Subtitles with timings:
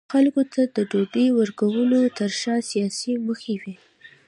[0.13, 3.75] خلکو ته د ډوډۍ ورکولو ترشا سیاسي موخې وې.